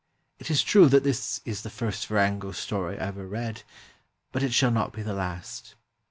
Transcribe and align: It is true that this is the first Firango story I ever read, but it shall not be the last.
It 0.39 0.49
is 0.49 0.63
true 0.63 0.89
that 0.89 1.03
this 1.03 1.41
is 1.45 1.61
the 1.61 1.69
first 1.69 2.09
Firango 2.09 2.55
story 2.55 2.97
I 2.97 3.05
ever 3.05 3.27
read, 3.27 3.61
but 4.31 4.41
it 4.41 4.51
shall 4.51 4.71
not 4.71 4.93
be 4.93 5.03
the 5.03 5.13
last. 5.13 5.75